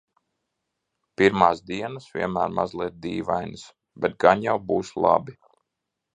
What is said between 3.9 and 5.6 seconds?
bet gan jau būs labi.